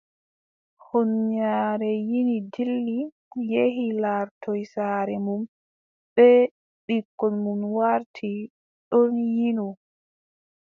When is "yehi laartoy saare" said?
3.51-5.15